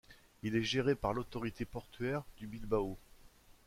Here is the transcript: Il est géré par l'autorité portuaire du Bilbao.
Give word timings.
Il 0.41 0.55
est 0.55 0.63
géré 0.63 0.95
par 0.95 1.13
l'autorité 1.13 1.63
portuaire 1.63 2.23
du 2.39 2.47
Bilbao. 2.47 2.97